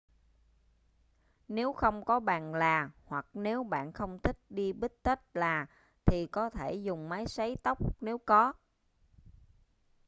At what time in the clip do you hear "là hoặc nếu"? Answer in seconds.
2.55-3.63